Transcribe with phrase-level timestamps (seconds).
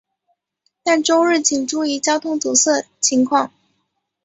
[0.83, 3.51] 但周日请注意交通堵塞情况。